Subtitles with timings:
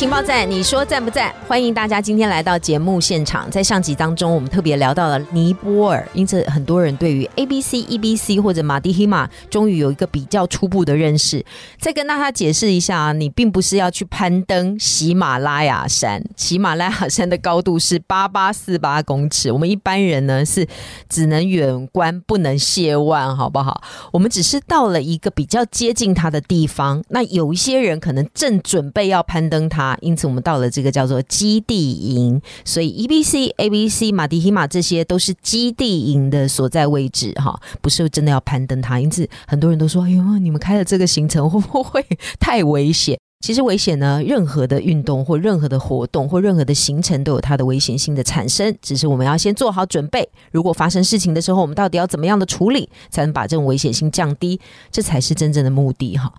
[0.00, 1.30] 情报站，你说赞不赞？
[1.46, 3.50] 欢迎大家今天来到节目现场。
[3.50, 11.44] 在上集当中，我们特别聊到了尼泊尔，因此很多人对于 A B C E B C 或者马蒂希马终于有一个比较初步的认识。
[11.78, 20.66] 再跟大家解释一下啊，你并不是要去攀登喜马拉雅山，喜马拉雅山的高度是八八四八公尺，我们一般人呢是
[21.10, 23.82] 只能远观不能亵玩，好不好？
[24.14, 29.89] 我们只是到了一个比较接近它的地方，那有一些人可能正准备要攀登它。
[30.00, 38.98] 因此，我们到了这个叫做基地营，所以 E B C A B C 马迪希马这些都是基地营的所在位置哈，不是真的要攀登它。
[39.00, 42.04] 因此，很多人都说：“哎呦，你们开了这个行程会不会
[42.38, 48.76] 太危险？”其实危险呢，任何的运动或任何的活动或任何的行程都有它的危险性的产生。
[48.82, 54.60] 只是我们要先做好准备，如果发生事情的时候，我们到底要怎么样的处理，才能把这种危险性降低？
[54.90, 56.30] 这才是真正的目的哈。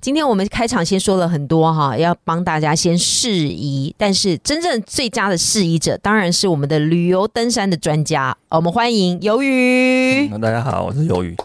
[0.00, 8.36] 今天我们开场先说了很多哈，要帮大家先适宜，但是真正最佳的适宜者当然是我们的旅游登山的专家。
[8.48, 10.26] 我们欢迎鱿鱼。
[10.42, 11.36] 大家好，我是鱿鱼。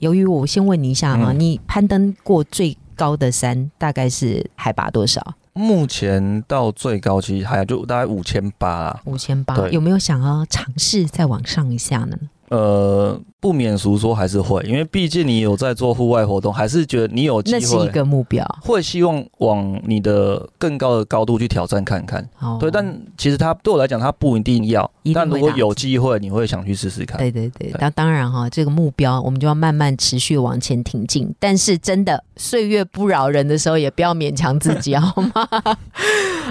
[0.00, 2.78] 鱿鱼，我先问你一下啊，你攀登过最？
[2.96, 5.34] 高的山大概是海拔多少？
[5.52, 9.56] 目前到最高其实还就大概五千八，五千八。
[9.68, 12.18] 有没有想要尝试再往上一下呢？
[12.48, 22.28] 呃，不免俗说还是会，因为毕竟你有在做户外活动，还是觉得你有机会，那是一个目标，会希望往你的更高的高度去挑战看看。
[22.40, 27.18] 哦对，但其实它对我来讲，它不一定要，但如果有机会，你会想去试试看。
[27.18, 31.34] 对对对，那当然哈，这个目标我们就要慢慢持续往前挺进。
[31.40, 35.48] 但是真的岁月不饶人的时候，也不要勉强自己，好吗？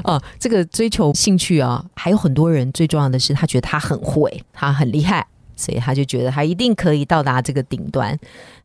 [0.04, 5.26] 啊， 这个追求兴趣啊，还有很多人最重要的是，他觉得他很会，他很厉害。
[5.56, 8.18] 所以他就觉得他一定可以到达这个顶端。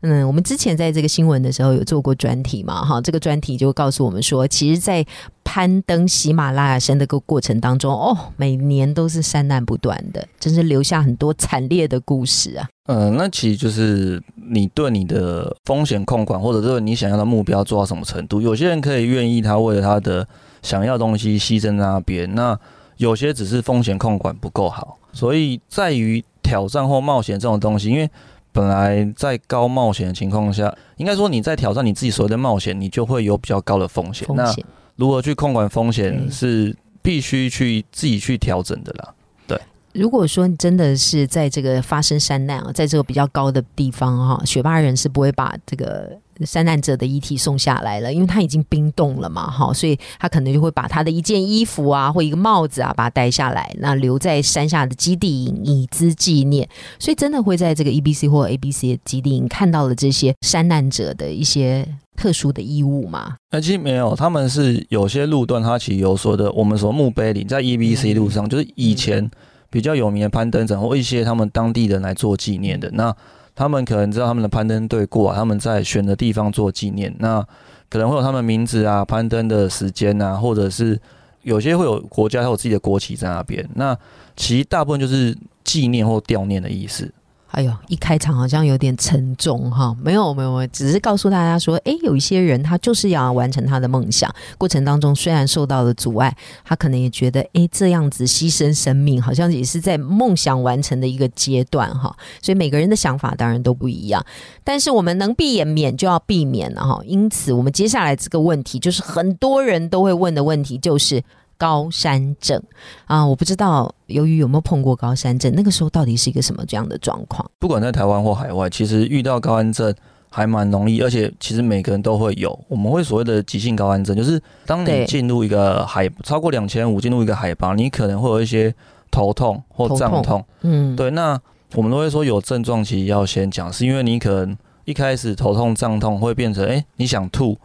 [0.03, 2.85] 嗯，我们之前在这个新闻的时候有做过专题嘛？
[2.85, 5.05] 哈，这个专题就告诉我们说，其实，在
[5.45, 12.69] 攀登喜马拉雅山的个过程当中，哦，每年都是山难不断的，真是留下很多惨烈的故事啊。
[12.87, 18.41] 嗯，那其实就是你对你的风险控管，或者是你想要的目标做到什么程度。
[18.41, 20.27] 有些人可以愿意他为了他的
[20.63, 22.59] 想要的东西牺牲那边，那
[22.97, 26.25] 有些只是风险控管不够好，所以在于。
[26.51, 28.11] 挑战或冒险这种东西，因为
[28.51, 34.27] 本来在高冒险的情况下，应该说你在挑战你自己所谓的冒险，你就会有比较高的风险。
[34.35, 34.53] 那
[34.97, 39.15] 如何去控管风险，是必须去自己去调整的啦。
[39.47, 39.57] 对，
[39.93, 46.19] 如果说真的是在这个发生山难啊，在这个比较高的地方哈，雪巴人是不会把这个。
[46.45, 56.69] 山难者的遗体送下来了，因为他已经冰冻了嘛，哈，所以他可能就会把他的一件衣服啊，或一个帽子啊，把它带下来，那留在山下的基地营以资纪念。
[56.99, 61.87] 所以真的会在这个 E B C 或 A B C 的基地营看到了这些山难者的一些
[62.17, 63.37] 特殊的衣物吗？
[63.51, 69.31] 那其实没有，他们是有些路段，它其实有说的，我们说墓碑里在 E B C 路上，就是以前
[69.69, 73.15] 比较有名的攀登者或一些他们当地人来做纪念的那。
[73.55, 77.47] 他们可能知道他们的攀登队过，他们在选的地方做纪念，那
[77.89, 81.01] 可能会有他们名字啊、攀登的时间啊，或者是
[81.43, 83.97] 有些会有国家有自己的国旗在那边，那
[84.37, 87.13] 其实大部分就是纪念或悼念的意思。
[87.51, 102.15] 哎呦，一开场好像有点沉重哈，没有没有没有，只是告诉大家说，哎，有一些人他就是要完成他的梦想，过程当中虽然受到了阻碍，他可能也觉得，哎，这样子牺牲生命，好像也是在梦想完成的一个阶段哈。
[102.41, 104.25] 所以每个人的想法当然都不一样，
[104.63, 107.01] 但是我们能避免免就要避免了哈。
[107.05, 111.23] 因此，我们接下来这个问题就是很多人都会问的问题，就是。
[111.61, 112.59] 高山症
[113.05, 117.45] 啊，我不知道由于有没有碰过高山症，那个时候到底是一个什么这样的状况？
[117.59, 119.95] 不管在台湾或海外，其实遇到高山症
[120.31, 122.59] 还蛮容易，而且其实每个人都会有。
[122.67, 128.75] 我们会所谓的急性高山症，就是当你进入一个海超过两千五，进入一个海拔，你可能会有一些
[129.11, 130.43] 头痛或胀痛。
[130.63, 131.11] 嗯，对。
[131.11, 131.39] 那
[131.75, 134.57] 我们都会说有症状其实要先讲，是因为你可能
[134.87, 137.59] 一开始头痛胀痛会变成哎你想吐，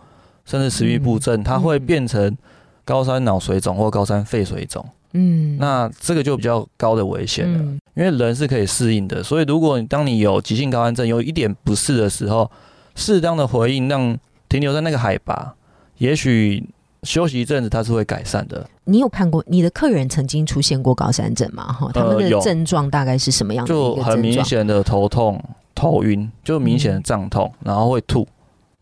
[0.43, 2.37] 甚至食欲不振，它会变成。
[2.85, 7.59] 高山脑水肿或高山肺水肿，嗯，那这个就比较高的危险了，
[7.95, 12.49] 因为人是可以适应的，所以如果你当你有急性高山症有一点不适的时候，
[12.93, 14.15] 适当的回应让
[14.47, 15.55] 停留在那个海拔，
[15.97, 16.63] 也许
[17.03, 18.69] 休息一阵子，它是会改善的。
[18.83, 21.73] 你有看过你的客人曾经出现过高山症吗？
[21.73, 24.19] 哈，他们的有症状大概是什么样的一就很？
[24.19, 25.43] 明显的头痛、
[25.73, 28.27] 头晕，就明显的胀痛，然后会吐。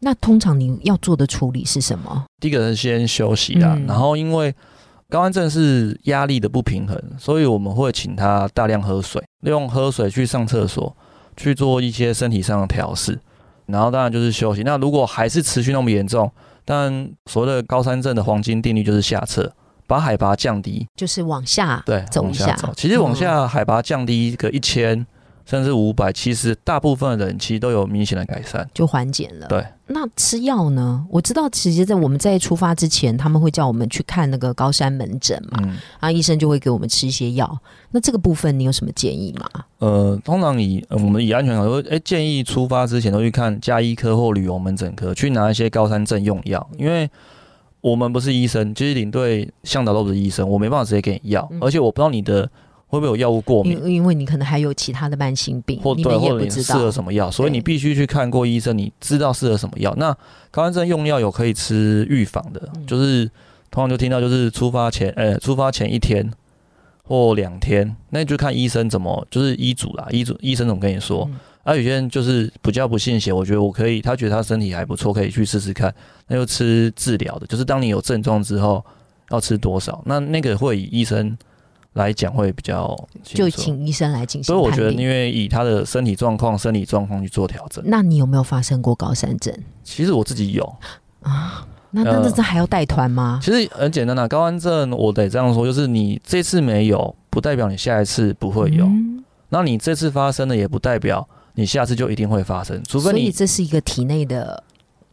[0.04, 2.26] 那通常你要做的处理是什么？
[2.40, 4.54] 第一个人先休息啦，嗯然后因为
[5.10, 10.96] 高安症是压力的不平衡，所以我们会请他大量喝水，利用喝水去上厕所，
[11.38, 13.20] 去做一些身体上的调试，
[13.68, 14.64] 然后当然就是休息。
[14.64, 16.32] 那如果还是持续那么严重，
[16.66, 19.52] 但所谓的高山症的黄金定律就是下撤，
[19.86, 22.58] 把海拔降低，就是往下对，走一下。
[22.76, 25.06] 其实往下海拔降低一个一千
[25.46, 28.68] 甚至五百，其实大部分的人其实都有明显的改善。
[28.74, 29.48] 就缓解了。
[29.48, 31.06] 对，那吃药呢？
[31.10, 35.70] 我知道，其实，在我们在出发之前，他们会叫我们去看那个高山门诊嘛，嗯，
[36.00, 37.60] 然后医生就会给我们吃一些药。
[37.92, 39.50] 那这个部分你有什么建议吗？
[39.80, 47.10] 呃，通常以、呃我们以安全考虑，哎、建议出发之前都去看加医科或旅游门诊科，去拿一些高山症用药，因为
[47.82, 52.50] 我们不是医生，其实领队向导都不是医生，我没办法直接给你药，嗯而且我不知道你的
[52.94, 56.78] 会不会有药物过敏，因因为你可能还有其他的慢性病或，者你适不知道。
[56.78, 59.92] 合什么药，所以你必须去看过医生，你知道适合什么药。
[59.98, 60.16] 那
[60.52, 63.26] 高山症用药有可以吃预防的，嗯就是
[63.72, 66.32] 通常就听到就是出发前，呃，出发前一天
[67.04, 71.28] 或两天，那就看医生怎么，就是医嘱啦，医嘱医生怎么跟你说。
[71.32, 75.96] 嗯啊，有些人就是比较不信邪，我觉得我可以，他觉得他身体还不错，可以去试试看。
[76.28, 78.84] 那就吃治疗的，就是当你有症状之后
[79.30, 81.38] 要吃多少，那那个会以医生
[81.94, 87.84] 来讲会比较就楚请医生来进行所以我觉得，因为以他的身体状况、生理状况去做调整。
[87.88, 90.76] 那你有没有发生过高山症其实我自己有，
[91.22, 91.66] 啊？
[91.92, 93.40] 那那这还要带团吗？
[93.44, 98.86] 其实很简单的、高安症我得这样说，就是你这次没有，不代表你下一次不会有。
[98.86, 104.64] 嗯那你这次发生的，也不代表你下次就一定会发生，除非所以你这是一个体内的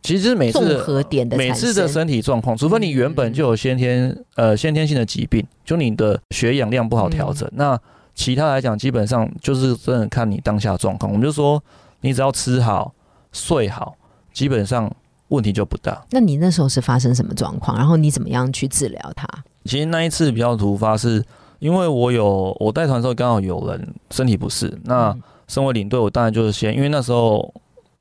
[0.03, 1.53] 其实每次综合点的每。
[1.53, 7.79] 次的身体状况，除非你原本就有先天呃先天性的疾病，就你的血氧量不好调整，那
[8.15, 11.13] 其他来讲基本上就是真的看你当下的状况。
[11.13, 11.63] 我们就说，
[12.01, 12.95] 你只要吃好、
[13.33, 13.95] 睡好，
[14.33, 14.91] 基本上
[15.29, 16.03] 问题就不大。
[16.11, 17.77] 那你那时候是发生什么状况？
[17.77, 19.29] 然后你怎么样去治疗它？
[19.67, 21.23] 其实那一次比较突发是，
[21.59, 27.53] 因为我有我带团的时候刚好有人身体不适，那嗯身为领队，我当然就是先，因为那时候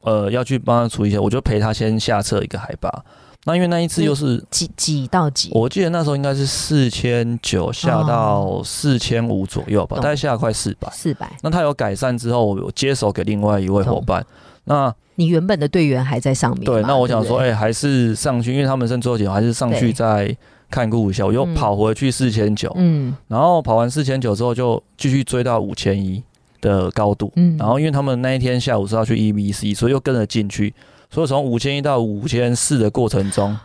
[0.04, 3.04] 呃要去帮他处理一下，我就陪他先下测一个海拔。
[3.46, 5.50] 那因为那一次又是，几几到几？
[5.54, 10.90] 我记得那时候应该是四千九下到四千五左右吧，懂大概下了快四百。
[10.92, 11.32] 四百。
[11.42, 14.24] 那他有改善之后，我有接手给另外一位伙伴。
[14.66, 16.66] 那你原本的队员还在上面。
[16.66, 20.36] 对，那我想说，对哎、还是上去，因为他们剩最后几天，还是上去再
[20.70, 21.26] 看顾一下。
[21.26, 26.22] 我又嗯跑回去四千九，嗯然后跑完四千九之后，就继续追到五千一
[26.62, 27.32] 的高度。
[27.36, 30.74] 嗯，然后因为他们那一天下午是要去 EBC，所以又跟着进去，
[31.10, 33.58] 所以从五千一到五千四的过程中，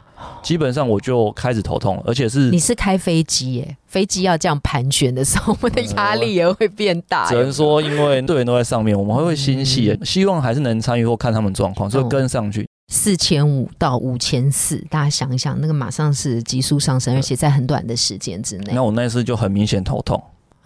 [0.43, 7.29] 基本上我就开始头痛了，而且是你是开飞机耶，飞机要这样盘旋的时候，我们的压力也会变大。
[7.29, 12.67] 只能说，因为队员都在上面，我们会会心细，嗯希望还是能参与或看他们状况，所以跟上去。
[12.93, 18.73] 四千五到五千四，大家想一想，那个马上是急速上升，而且在很短的时间之内。
[18.75, 20.23] 那我那次就很明显头痛，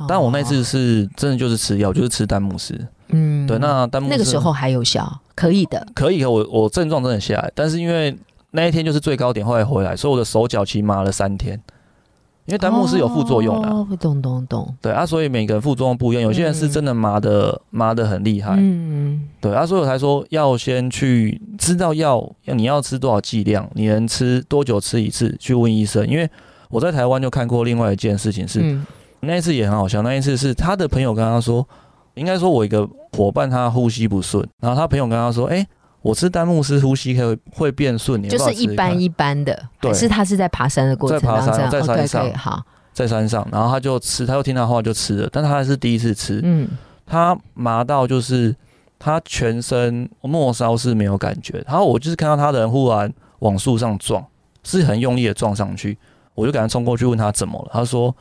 [0.06, 2.78] 但我那次哦，是真的就是吃药，就是吃丹木斯。
[3.08, 5.86] 嗯对，那丹木斯那个时候还有效，可以的。
[5.94, 8.16] 可以，我我症状真的下来，但是因为
[8.50, 11.58] 那一天就是最高点，后来回来，所以我的手脚其实麻了三天。
[12.46, 14.74] 因为丹木斯有副作用的、哦，懂懂懂。
[14.80, 26.08] 对啊，所以每个人副作用不一样，有些人是真的麻的麻的很厉害，嗯，对啊，所以我才说要先去知道药要你要吃多少剂量，你能吃多久吃一次，去问医生。
[26.08, 26.26] 因为
[26.70, 28.86] 我在台湾就看过另外一件事情是，嗯
[29.20, 31.66] 那一次也很好笑，那一次是他的朋友跟他说，
[32.14, 35.66] 应该说我一个伙伴他呼吸不顺，然后他朋友跟他说，哎、
[36.02, 39.90] 我吃丹木斯呼吸可以会变顺，就是一般一般的，对。
[39.90, 42.64] 还是他是在爬山的过程在爬山在山上。
[42.94, 46.68] 在山上，然后他就吃，他又听他话就吃了，但他还是第一次吃，嗯，
[47.06, 48.52] 他麻到就是
[48.98, 54.24] 他全身末梢是没有感觉，然后我就是看到他的人忽然往树上撞，
[54.64, 55.96] 是很用力的撞上去，
[56.34, 58.12] 我就赶快冲过去问他怎么了，他说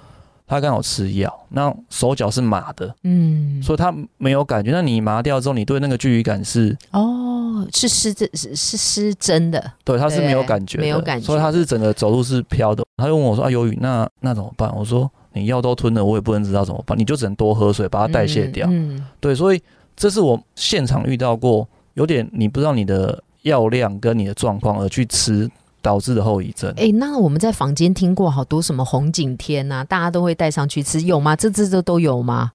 [0.47, 4.71] 他刚好吃药，那手脚是麻的，嗯，所以他没有感觉。
[4.71, 12.83] 那你麻掉之后，你对那个距离感是哦，是失真是是失真的，对，他是没有感觉，没有感觉所以他是整个走路是飘的。
[12.95, 18.65] 他就问我说：“啊，鱿鱼，那那怎么办？”我说：“你药都吞了，我也不能知道怎么办，你就只能多喝水，把它代谢掉。
[18.71, 19.61] 嗯，对，所以
[19.95, 25.49] 这是我现场遇到过，有点你不知道你的药量跟你的状况而去吃
[25.87, 26.73] 导致的后遗症。
[26.75, 31.33] 哎、那我们在房间听过好多什么红景天呐、大家都会带上去吃，有吗？
[31.33, 32.51] 这这这都有吗？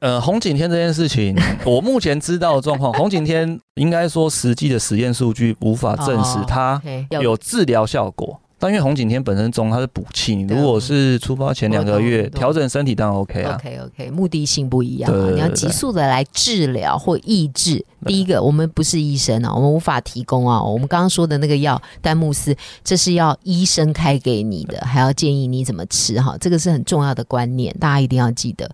[0.00, 6.82] 呃，红景天这件事情， 我目前知道的状况， 红景天应该说实际的实验数据无法证实哦它
[7.22, 8.40] 有治疗效果。
[8.64, 13.56] 但因为红景天本身中它是补气，你如果是出发前两个月调整身体，当然 OK 啊。
[13.56, 17.84] OK OK，目的性不一样啊，你要急速的来治疗或抑制。
[18.06, 20.62] 第一个，我们不是医生啊，我们无法提供啊。
[20.62, 28.64] 我们刚刚说的那个药丹木斯，这是要医生开给你的，还要建议你怎么吃哈，这个是很重要的观念，大家一定要记得。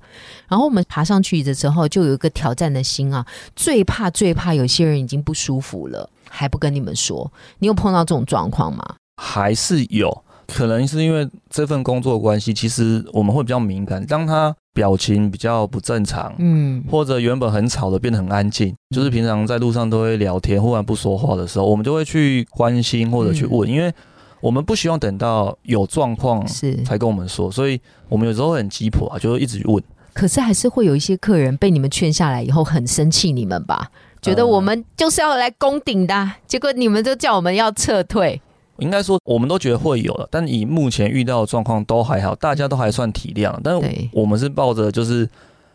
[0.46, 7.28] 然后我们爬上去的时候，就有一个挑战的心啊，最怕最怕有些人已经不舒服了，还不跟你们说。
[7.58, 8.84] 你有碰到这种状况吗？
[9.22, 10.10] 还是有
[10.46, 14.04] 可能是因为这份工作关系，其实我们会比较敏感。
[14.06, 23.92] 当他表情比较不正常，嗯，或者原本很吵的变得很安静，就是平常在路上都会聊天，忽然不说话的时候，我们就会去关心或者去问，因为
[24.40, 29.84] 我们不希望等到有状况是才跟我们说，所以我们有时候很急迫啊，就会一直问。
[30.14, 33.88] 可是还是会有一些客人被你们劝下来以后很生气你们吧，
[34.20, 38.40] 觉得我们就是要来攻顶的，结果你们就叫我们要撤退。
[38.80, 43.54] 应该说，我们都觉得会有了，但以目前遇到的状况都还好，大家都还算体谅。
[43.62, 45.28] 但是我们是抱着就是。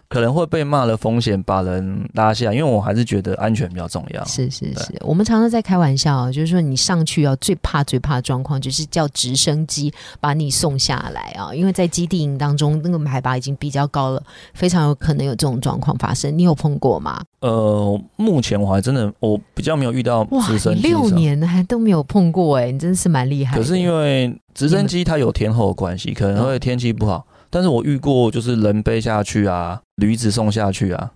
[0.07, 4.23] 可能会被骂的风险把人拉下，因为我还是觉得安全比较重要。
[4.25, 16.37] 是是是，我们常常在开玩笑，就是说你上去要最怕最怕的状况，就是叫直升机把你送下来啊，因为在基地营当中，那个海拔已经比较高了，非常有可能有这种状况发生。
[16.37, 17.21] 你有碰过吗？
[17.41, 23.57] 呃，目前我还真的我比较没有遇到直升机，六年还都没有碰过，哎，你真的是蛮厉害。
[23.57, 27.25] 可是因为直升机它有天候的关系，可能会天气不好。
[27.55, 31.09] 但是我遇过，就是人背下去啊，驴子送下去啊，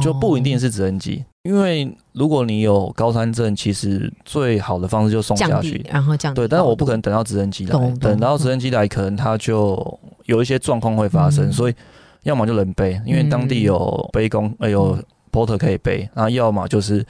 [0.00, 1.24] 就不一定是直升机。
[1.42, 6.46] 因为如果你有高山症，其实最好的方式就送下去，然后降对。
[6.46, 11.50] 但是我不可能等到直升机来，等到直升机来，可能它就有一些状况会发生。
[11.50, 11.74] 所以
[12.22, 14.96] 要么就人背，因为当地有背工，呃，有
[15.32, 16.08] porter 可以背。
[16.14, 17.04] 然后要么就是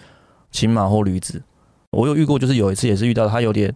[0.50, 1.42] 骑马或驴子。
[1.90, 3.70] 我有遇过，就是有一次也是遇到他有点。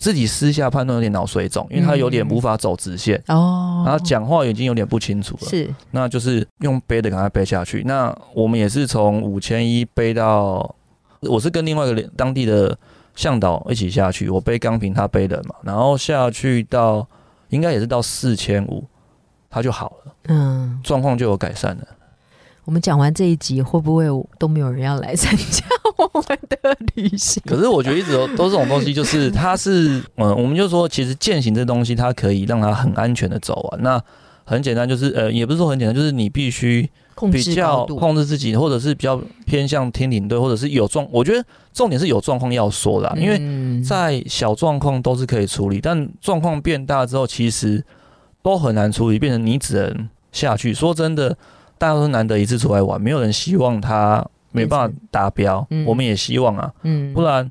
[0.00, 5.46] 自己私下判断有点脑水肿，因为他有点无法走直线哦，然后讲话已经有点不清楚了。
[5.46, 7.82] 是，那就是用背的赶快背下去。
[7.84, 10.74] 那我们也是从五千一背到，
[11.20, 12.76] 我是跟另外一个当地的
[13.14, 17.06] 向导一起下去，我背钢瓶，他背的嘛，然后下去到
[17.50, 18.82] 应该也是到四千五，
[19.50, 21.86] 他就好了，嗯，状况就有改善了。
[22.64, 24.04] 我们讲完这一集，会不会
[24.38, 25.64] 都没有人要来参加
[25.96, 27.42] 我们的旅行？
[27.46, 33.82] 可是我觉得一直都都这种东西，就是 它是嗯，我们就说其实践行这东西，它可以让它很安全的走完。
[33.82, 34.00] 那
[34.44, 36.88] 很简单，就是呃，也不是说很简单，就是你必须
[37.32, 41.04] 比较控制自己，或者是比较偏向听领队，或者是有状。
[41.10, 47.82] 我觉得重点是有状况要说的，因为在小状况都是可以处理，但状况变大之后，其实
[48.42, 50.72] 都很难处理，变成你只能下去。
[50.72, 51.36] 说真的。
[51.80, 54.22] 大家都难得一次出来玩，没有人希望他
[54.52, 55.66] 没办法达标。
[55.86, 57.50] 我们也希望啊，嗯不然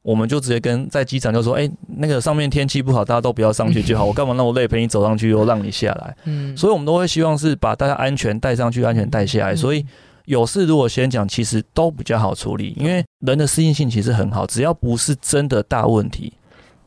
[0.00, 4.06] 我们就直接跟在机场就说：“哎，那个上面天气不好，大家都不要上去就好。
[4.08, 9.54] 我干嘛那么累陪你走上去，又让你下来？”嗯，所以我们都会希望是把大家安全带上去，安全带下来。
[9.54, 9.84] 所以
[10.24, 16.32] 有事如果先讲，其实都比较好处理，因为人的适应性其实很好，只要不是真的大问题，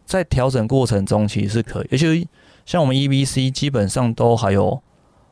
[0.04, 1.88] 在调整过程中其实是可以。
[1.92, 2.28] 而且
[2.66, 4.82] 像我们 E B C 基本上都还有。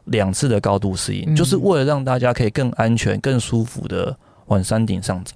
[0.10, 4.16] 两次的高度适应，就是为了让大家可以更安全、更舒服的
[4.48, 5.34] 往山顶上走。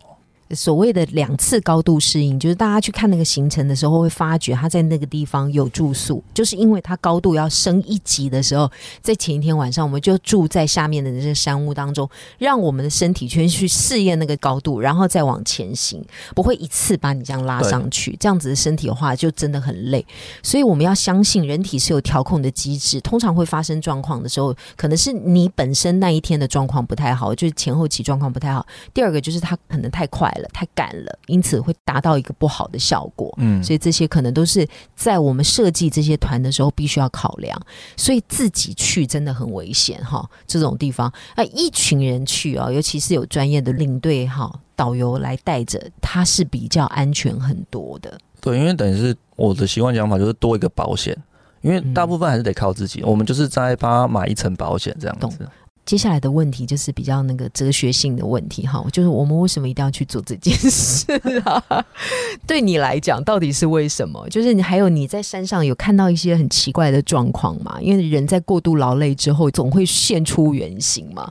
[0.53, 8.69] 所谓的两次高度适应，就是大家去看那个行程的时候，会发觉他在那个地方有住宿，就是因为他高度要升一级的时候，
[9.01, 16.03] 在前一天晚上，我们就住在下面的这些山屋当中，让我们的身体先去试验那个高度，然后再往前行，
[16.35, 18.15] 不会一次把你这样拉上去。
[18.19, 20.05] 这样子的身体的话，就真的很累。
[20.41, 28.65] 所以我们要相信人体是有调控的机制，通常会发生状况的时候，可能是你本身那一天的状况不太好，就是前后期状况不太好。
[28.93, 30.42] 第二个就是他可能太快了。
[30.51, 33.33] 太赶了，因此会达到一个不好的效果。
[33.37, 37.59] 嗯，所以这些可能都是在我们设计这些团的时候必须要考量。
[37.95, 48.17] 所以自己去真的很危险哈，这种地方啊，一群人去啊，尤其是有专业的领队哈、导游来带着，它是比较安全很多的。
[48.41, 51.17] 对，因为等于是我的习惯讲法就是多一个保险，
[51.61, 53.01] 因为大部分还是得靠自己。
[53.03, 55.47] 我们就是在帮他买一层保险这样子。
[55.85, 61.05] 接下来的问题就是比较那个哲学性的问题哈，就是我们为什么一定要去做这件事
[61.43, 61.85] 啊？
[62.47, 64.27] 对你来讲，到底是为什么？
[64.29, 67.77] 就是你还有你在山上有看到一些很奇怪的状况吗？
[67.81, 71.29] 因为人在过度劳累之后，总会现出原形嘛。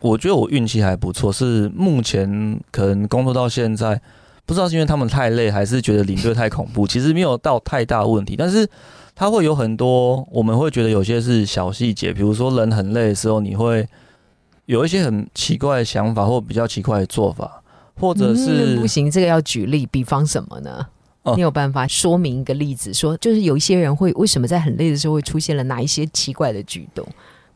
[0.00, 4.00] 我觉得我运气还不错，是目前可能工作到现在，
[4.44, 8.68] 不知道是因为他们太累，还是觉得领队太恐怖，其实没有到太大问题，但是。
[9.14, 13.86] 他会有很多，我们会觉得有些是小细节，比如说人很累的时候，你会
[14.64, 17.62] 有一些很奇怪的想法或比较奇怪的做法，
[18.00, 20.86] 或者是不行，这个要举例，比方什么呢？
[21.36, 27.06] 你有办法说明一个例子，说就是有一些人会为什么在很累的时候会出现了哪一些奇怪的举动？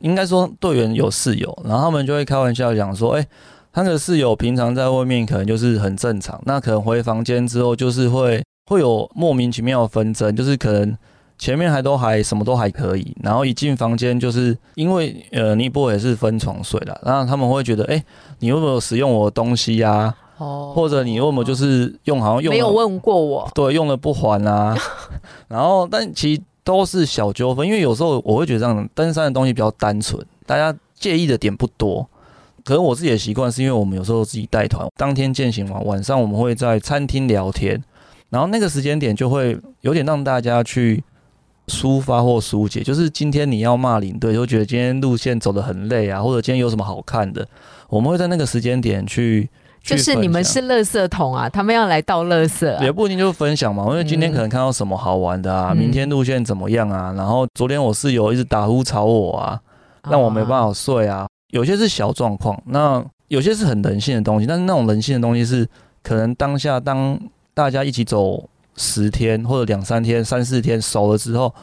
[0.01, 3.27] 应该说队员有室友，然后他们就会开玩笑讲说：“哎，
[3.73, 10.97] 他的室友平常在外面可能就是很正常，那可能回房间之后就是会会有莫名其妙的纷争，就是可能。”
[11.39, 18.03] 前面还都还什么都还可以，然后一进房间就是因为呃尼泊也是分床睡的，然后他们会觉得哎
[18.39, 20.15] 你有没有使用我的东西呀？
[20.39, 23.51] 哦，或者你有没有就是用好像用没有问过我？
[23.55, 24.77] 对，用了不还啊。
[25.49, 32.07] 然后但其实都是小纠纷，因为有时候我会觉得这样登山的东西比较单纯，大家介意的点不多。
[32.65, 37.83] 可能我自己的习惯是因为我们有时候自己带团，当天践行完晚上我们会在餐厅聊天，
[38.29, 41.05] 然后那个时间点就会有点让大家去。
[41.67, 47.47] 抒发或疏解，就是今天你要骂领队，就觉得今天路线走得很累啊，或者今天有什么好看的，
[47.89, 49.49] 我们会在那个时间点去，
[49.83, 59.61] 就是你们是垃圾桶啊，他们要来倒垃圾，也不一定就分享嘛，因为今天可能看到什么好玩的啊，明天路线怎么样啊，然后昨天我室友一直打呼吵我啊，
[60.09, 65.69] 让我没办法睡啊，有些是小状况，那有些是很人性的东西，但是那种人性的东西是
[66.05, 67.19] 可能当下当
[67.55, 68.49] 大家一起走。
[68.77, 71.55] 十天或者两三天、三四天熟了之后，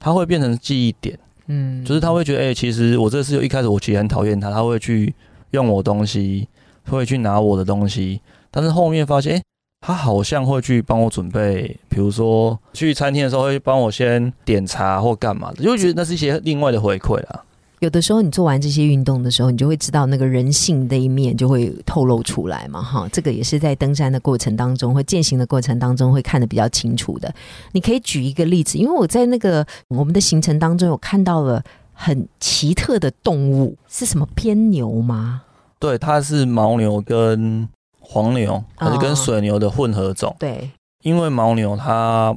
[0.00, 1.18] 他会变成记忆点。
[1.46, 5.14] 嗯，就是他会觉得，哎，其实我这次一开始我其实很讨厌他，他会去
[5.50, 6.48] 用我东西，
[6.88, 9.42] 会去拿我的东西，但是后面发现，哎，
[9.80, 17.44] 他好像会去帮我准备，比如说去餐厅的时候会帮我先点茶或干嘛的，就会觉得那是一些另外的回馈啊。
[17.82, 27.34] 有的时候，你做完这些运动的时候，你就会知道那个人性的一面就会透露出来嘛，哈，这个也是在登山的过程当中或践行的过程当中会看得比较清楚的。
[27.72, 31.60] 你可以举一个例子，因为我在那个我们的行程当中有看到了
[31.92, 35.42] 很奇特的动物，是什么偏牛吗？
[35.80, 40.36] 对，它是牦牛跟黄牛，还是跟水牛的混合种？
[40.38, 40.70] 对，
[41.02, 42.32] 因为牦牛它。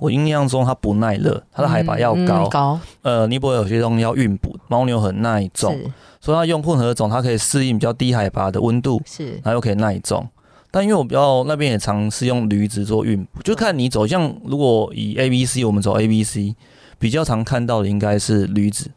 [0.00, 2.48] 我印象中它不耐热，它的海拔要高。
[2.48, 2.80] 高。
[3.02, 5.78] 呃，尼泊尔有些东西要运补，牦牛很耐重，
[6.20, 10.26] 所以它用混合种，它可以适应比较低海拔的温度，是，然后又可以耐重。
[10.70, 14.34] 但因为我比较那边也尝试用驴子做运补，就看你走向。
[14.44, 16.56] 如果以 A、B、C，我们走 A、B、C，
[16.98, 18.90] 比较常看到的应该是驴子。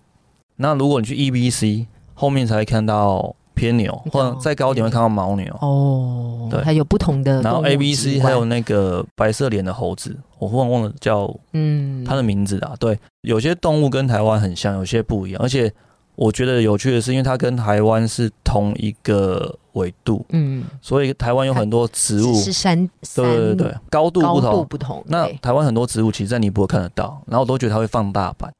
[0.56, 3.36] 那如果你去 E、B、C，后面才会看到。
[3.56, 7.42] 偏牛，或者再高一点会看到牦牛哦，对，它有不同的。
[7.42, 12.74] 然后 A、B、C 还有那个白色脸的猴子，我忽然忘了叫嗯它的名字啊。
[12.80, 15.42] 对，有些动物跟台湾很像，有些不一样。
[15.42, 15.72] 而且
[16.16, 25.04] 我觉得有趣的是，因为它跟台湾是同一个纬度，嗯，所以台湾有很多植物是山，对对对，高度不同不同。
[25.08, 28.52] 那台湾很多植物其实在尼泊尔看得到，然后我都觉得它会放大版，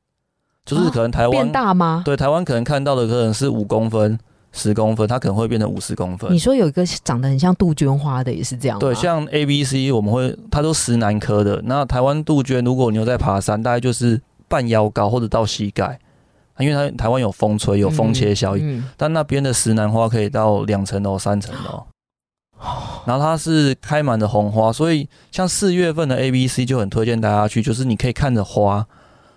[0.66, 2.02] 就是可能台湾变大吗？
[2.06, 4.20] 对，台湾可能看到的可能是五公分。
[4.54, 6.32] 十公分，它可能会变成五十公分。
[6.32, 8.80] 你说有一个长得很像杜鹃花的，也是这样。
[8.80, 11.60] 对，像 A、B、C，我们会它都石楠科的。
[11.66, 16.00] 那台湾杜鹃，如果你有在爬山，大概就是半腰高或者到膝盖，
[16.60, 18.84] 因为它台湾有风吹，有风切效应。
[18.96, 21.84] 但那边的石楠花可以到两层楼、三层楼。
[23.06, 28.88] 然后它是开满的红花，所以像四月份的 A、B、C 就很推荐大家去，就是你可以看着花，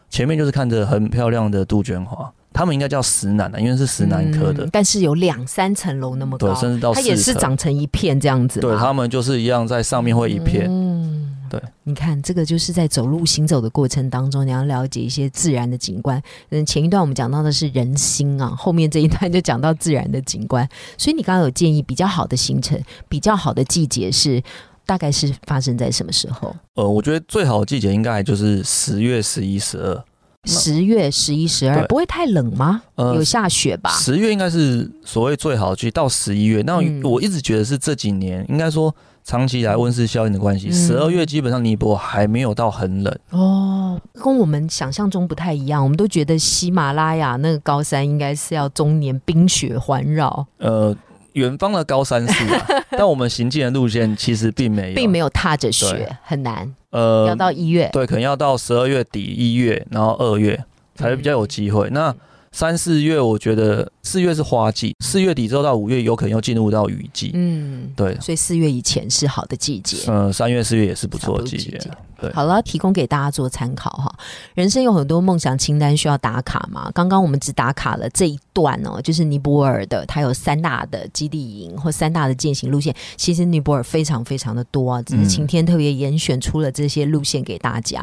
[0.08, 2.32] 前面就是看着很漂亮的杜鹃花。
[2.56, 8.60] 他们应该叫石楠的，因为是石楠科的，但是有两三层楼那么高，对，甚至到它也是长成一片这样子。
[8.60, 10.66] 对，他们就是一样，在上面会一片。
[10.66, 11.60] 嗯，对。
[11.84, 16.20] 你看，这个就是在走路行走的过程当中，你要了解一些自然的景观。
[16.48, 20.66] 嗯，前一段我们讲到的是人心啊，后面这一段就讲到自然的景观。
[20.96, 24.42] 所以你刚刚有建议比较好的行程，比较好的季节是
[24.86, 26.56] 大概是发生在什么时候？
[26.72, 30.02] 呃，我觉得最好的季节应该就是十月、十一、十二。
[30.46, 32.82] 十月、十一、十二不会太冷吗？
[32.96, 33.90] 有下雪吧？
[33.90, 36.62] 十月应该是所谓最好的季，到十一月。
[36.62, 45.82] 那我一直觉得是这几年应该说长期以来温室效应的关系，十二月基本上尼泊尔还没有到很冷哦，跟我们想象中不太一样。
[45.82, 50.46] 我们都觉得喜马拉雅那个高山应该是要终年冰雪环绕。
[50.58, 50.96] 呃。
[51.36, 52.44] 远方的高山是，
[52.92, 56.74] 但我们行进的路线其实并没有，并没有踏着雪，很难。
[56.90, 61.90] 呃，要到一月，对，可能要到十二月底一月，然后二月才会比较有机会。
[61.90, 62.14] 那
[62.56, 67.30] 三四月，我觉得四月是花季，四月底之后到五月有可能又进入到雨季。
[67.34, 70.10] 嗯，对，所以四月以前是好的季节。
[70.10, 71.78] 嗯，三月四月也是不错的季节。
[72.18, 74.10] 对，好了，提供给大家做参考哈。
[74.54, 76.90] 人生有很多梦想清单需要打卡嘛？
[76.94, 82.96] 刚刚我们只打卡了这一段哦，就是尼泊尔的，它有三大的基地营或三大的践行路线。
[83.18, 88.02] 其实尼泊尔非常非常的多啊，只是晴天特别严选出了这些路线给大家。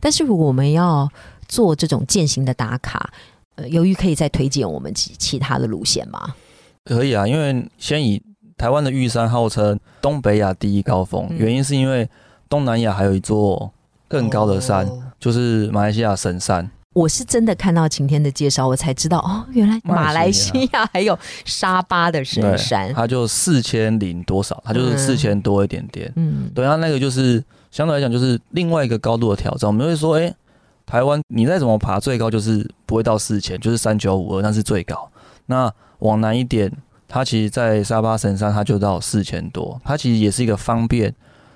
[0.00, 1.08] 但是如果我们要
[1.46, 3.12] 做这种践行的打卡，
[3.56, 6.34] 呃，由于可以再推荐我们其其他的路线吗？
[6.84, 8.22] 可以啊，因为先以
[8.56, 12.08] 台湾的玉山号称东北亚第一高峰，原因是因为
[12.48, 13.72] 东南亚还有一座
[14.08, 14.88] 更高的山，
[15.18, 16.70] 就是马来西亚神山。
[16.94, 26.12] 我是真的看到晴天的介绍，我才知道哦，原来马来西亚还有沙巴的神山，它就四千零多少，它就是四千多一点点。
[26.16, 29.66] 嗯，对，它那个就是相对来讲就是另外一个高度的挑战。
[29.66, 30.34] 我们会说，哎，
[30.86, 35.10] 台湾你再怎么爬，最高就是不会到四千，就是三九五二，那是最高。
[35.46, 36.70] 那往南一点，
[37.08, 39.80] 它其实，在沙巴神山，它就到四千多。
[39.84, 41.14] 它其实也是一个方便，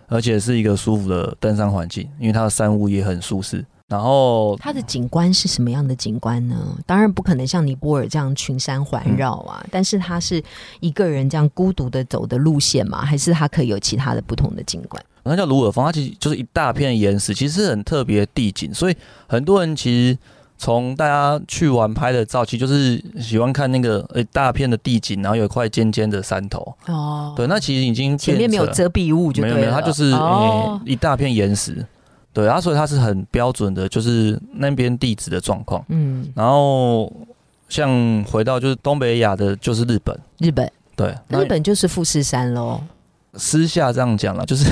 [0.08, 3.64] 而且是一个舒服的登山环境，因为它的山屋也很舒适。
[3.88, 6.76] 然后它的景观是什么样的景观呢？
[6.84, 10.42] 当然不可能像尼泊尔这样群山环绕啊，但是它是
[10.80, 13.04] 一个人这样孤独的走的路线嘛？
[13.04, 15.00] 还是它可以有其他的不同的景观？
[15.28, 20.18] 那叫鲁尔峰，它其实就是一大片岩石，其实很特别地景，所以很多人其实
[20.58, 27.34] 从大家去玩拍的照，其实就是喜欢看那个呃大片的地景，然后有一块尖尖的山头哦。
[27.36, 30.12] 对，那其实已经前面没有遮蔽物，就没有没有，它就是
[30.84, 31.84] 一大片岩石。
[32.32, 35.82] 对啊，所以它是很标准的，就是那边地址的状况。
[35.88, 37.10] 嗯，然后
[37.68, 40.14] 像回到就是东北亚的，就是日本。
[40.38, 42.82] 日本对，日本就是富士山喽。
[43.38, 44.70] 私下这样讲了，就是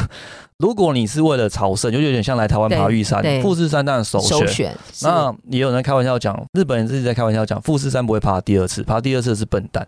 [0.59, 4.77] 如果你是为了朝圣，就有点像来台湾爬玉山，富士山当然首选。
[5.03, 9.87] 那也有人开玩笑讲，日本人自己在开玩笑讲，富士山不会爬第二次，爬第二次是笨蛋，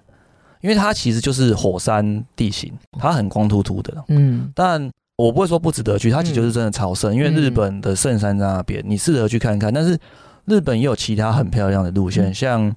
[0.60, 4.04] 因为它其实就是火山地形，它很光秃秃的。
[4.08, 4.90] 嗯，但。
[5.18, 9.72] 我不会说不值得去，它其实就是真的朝圣，因为日本的圣山在那边，你适合去看看。
[9.72, 9.98] 但是
[10.44, 12.70] 日本也有其他很漂亮的路线，像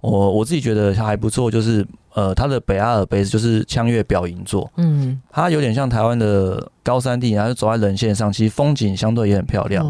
[0.00, 9.84] 我我自己觉得还不错，就是呃，它的北阿尔卑斯就是枪月表银座，嗯，它有点像台湾的高山地，然后走在人线上，其实风景相对也很漂亮。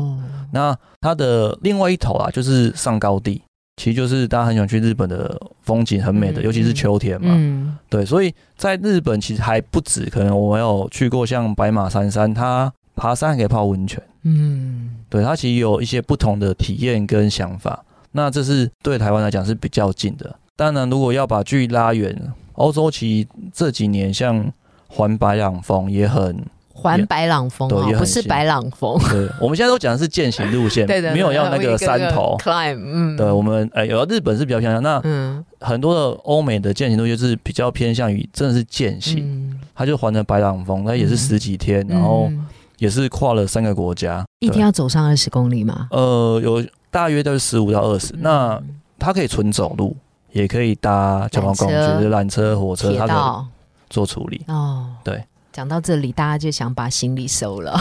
[0.53, 3.43] 那它的另外一头啊，就是上高地。
[3.77, 7.29] 其实就是大家很喜欢去日本的风景很美的，尤其是秋天嘛。
[7.31, 14.03] 嗯，对，所以在日本其实还不止，可能我有去过像白马山山，它爬山还可以泡温泉。
[14.25, 17.83] 嗯，对，它其实有一些不同的体验跟想法。
[18.13, 20.37] 那这是对台湾来讲是比较近的。
[20.61, 22.15] 当然，如果要把距离拉远，
[22.53, 24.53] 欧洲其实这几年像
[24.89, 26.45] 环白朗峰也很。
[26.75, 28.99] 环白朗峰哦，不是白朗峰。
[29.11, 32.79] 对，我们现在都讲的是践行路线， 对没有要那个山头 climb。
[32.79, 42.31] 嗯，对，我们哎，有日本是比较偏向，那嗯，很多的欧美的践行路线是比较偏向于真的是践行，它就环着白朗峰，那也是十几天，然后
[42.79, 45.89] 也是跨了三个国家，一天要走上二十公里吗？
[45.91, 48.15] 呃，有大约都是十五到二十。
[48.19, 48.59] 那
[48.99, 49.95] 它可以纯走路，
[50.33, 53.47] 也可以搭交通工具，就是缆车、火车，它可
[53.89, 54.45] 做处理。
[54.49, 55.25] 哦，对。
[55.53, 57.77] 讲到这里，大家就想把行李收了。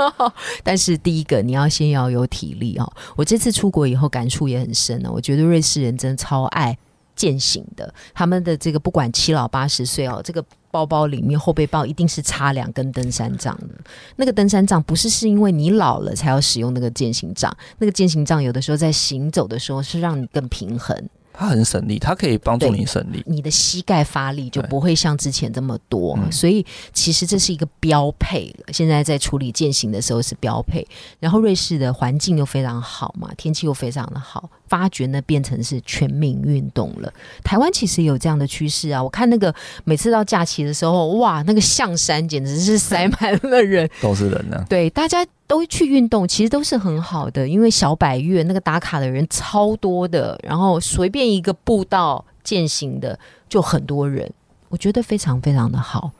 [0.62, 2.92] 但是第一个，你要先要有体力哦。
[3.16, 5.10] 我这次出国以后，感触也很深呢。
[5.10, 6.76] 我觉得瑞士人真的超爱
[7.16, 7.92] 践行的。
[8.12, 13.68] 他们的这个不管七老八十岁哦，这个包包里面后背包一定是插两根登山杖的。
[14.16, 20.94] 那个登山杖不是是因为你老了才要使用那个健行杖，那个健行杖有的时候在行走的时候是让你更平衡。
[21.38, 28.72] 它很省力，它可以帮助你省力，你的膝盖发力就不会像之前这么多，所以其实这是一个标配了。
[28.72, 30.86] 现在在处理践行的时候是标配，
[31.20, 34.50] 然后瑞士的环境又非常好嘛，天气又非常的好。
[34.68, 37.12] 发掘呢变成是全民运动了。
[37.44, 39.00] 台湾其实有这样的趋势啊！
[39.00, 44.64] 我看那个每次到假期的时候，哇，那个象山简直是塞满了人，都是人呢。
[44.68, 54.30] 对，大家都去运动，其实都是很好的，因为小百月那个打卡的人超多的，然后随便一个步道践行的就很多人，
[54.68, 56.10] 我觉得非常非常的好。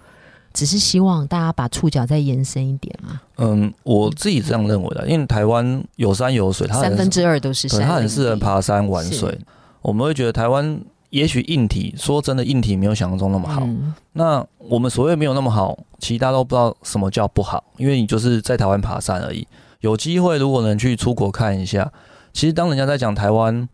[0.53, 3.21] 只是希望大家把触角再延伸一点啊。
[3.37, 9.39] 嗯，我自己这样认为的，因为台湾有山有水，它三分之二都是山，它很适合爬山玩水。
[9.83, 13.66] 我们会觉得台湾也许硬体，说真的，硬体没有想象中那么好。
[14.12, 19.47] 那我们所谓没有那么好，其他都不知道什么叫不好，因为你就是在台湾爬山而已。
[19.81, 21.92] 有机会如果能去出国看一下，
[22.33, 23.69] 其实当人家在讲台湾。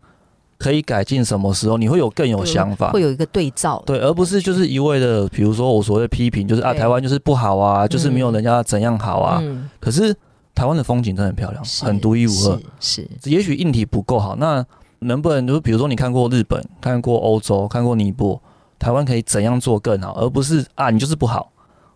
[0.59, 1.77] 可以改进什么时候？
[1.77, 9.43] 你会有更有想法，会有一个对照，对，而不是就是一味的，比如说我所谓的批评，就是啊，台湾就是不好啊，就是没有人家怎样好啊。
[9.81, 10.15] 可是
[10.55, 12.57] 台湾的风景真的很漂亮，很独一无二。
[12.79, 14.65] 是，也许硬体不够好，那
[15.03, 18.41] 能不能就比如说你看过日本，看过欧洲，看过尼泊，
[18.79, 21.49] 台湾可以怎样做更好，而不是啊，你就是不好。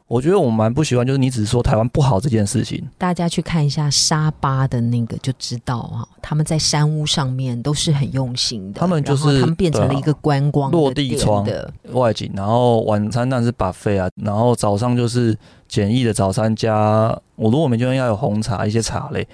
[0.08, 2.82] 我觉得我蛮不喜欢，就是你只是说台湾不好这件事情。
[2.98, 8.80] 大家去看一下沙巴的那个就知道啊，他们在山屋上面都是很用心的。
[8.80, 19.28] 他们就是他们变成了一个观光落地窗的外景，然后晚餐那是 buffet 啊，然后早上就是简易的早餐加我如果没记错要有红茶一些茶类。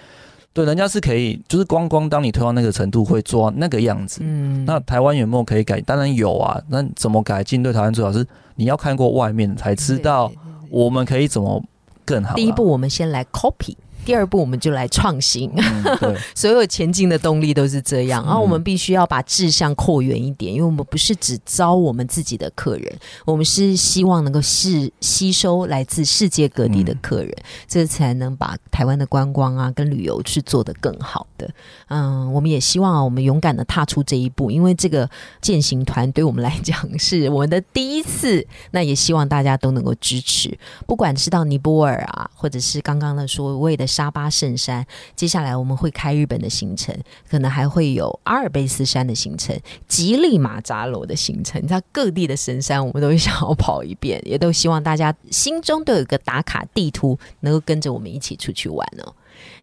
[0.54, 4.22] 对，人家是可以，就是光光当你推到那个程度会做那个样子。
[4.24, 5.82] 嗯，那台湾有没有可以改？
[5.82, 6.62] 当然有啊。
[6.70, 7.64] 那怎么改进？
[7.64, 10.32] 对台湾最好是你要看过外面才知道。
[10.70, 11.64] 我们可以怎么
[12.04, 12.34] 更好。
[12.34, 13.76] 第一步，我们先来 copy。
[14.06, 15.52] 第二步，我们就来创新。
[16.36, 18.24] 所有前进的动力都是这样。
[18.26, 22.94] 然后我们必须要把志向扩远一点，因为我们不是只招我们自己的客人，
[23.26, 27.34] 我们是希望能够是吸收来自世界各地的客人，
[27.68, 31.50] 这才能把台湾的观光啊跟旅游去做得更好的。
[31.88, 35.10] 嗯，我们也希望啊，我们勇敢的踏出这一步，因为这个
[35.42, 38.46] 践行团对我们来讲是我们的第一次。
[38.72, 43.88] 那也希望大家都能够支持，不管是到尼泊尔啊，或者是刚刚的所谓的。
[43.94, 46.98] 沙巴圣山，接下来我们会开日本的行程，
[47.30, 49.56] 可能还会有阿尔卑斯山的行程、
[49.88, 51.62] 吉利马扎罗的行程。
[51.62, 59.14] 你知道各地的神山，我们都想要跑一遍，也都希望大家心中都有一个打卡地图，能够跟着我们一起出去玩哦。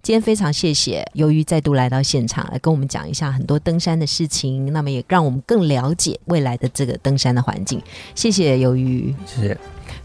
[0.03, 7.83] 今天非常谢谢由于再度来到现场，来跟我们讲一下很多登山的事情，那么也让我们更了解未来的这个登山的环境。
[8.15, 9.59] 谢谢由于，谢谢。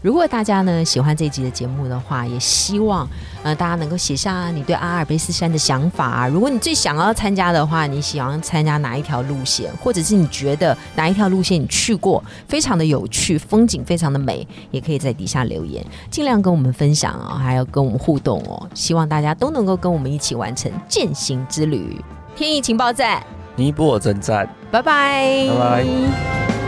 [0.06, 3.08] 如果大家呢喜欢这集的节目的话，也希望
[3.42, 6.28] 呃大家能够写下你对阿尔卑斯山的想法。
[6.28, 18.64] 如果你最想要参加的话，你喜欢参加哪一条路线，或者是你觉得哪一条路线你去过非常的有趣，风景非常的美，也可以在底下留言，尽量跟我们分享哦，还要跟我们互动哦。
[18.74, 22.00] 希望大家都能够跟我们一起完成践行之旅。
[22.36, 23.20] 天意情报站，
[23.56, 26.65] 尼泊尔征战，拜拜，拜拜。